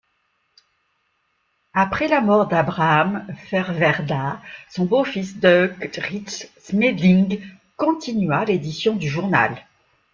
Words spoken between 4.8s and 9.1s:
beau-fils Doeke Ritske Smeding continua l'édition du